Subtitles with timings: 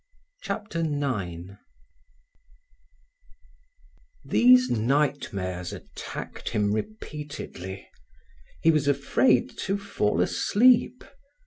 [0.41, 1.59] Chapter 9
[4.25, 7.87] These nightmares attacked him repeatedly.
[8.63, 11.03] He was afraid to fall asleep.